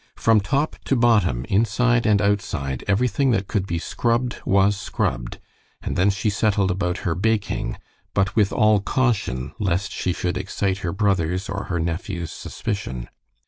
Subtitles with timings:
[0.15, 5.37] From top to bottom, inside and outside, everything that could be scrubbed was scrubbed,
[5.79, 7.77] and then she settled about her baking,
[8.15, 13.09] but with all caution, lest she should excite her brother's or her nephew's suspicion.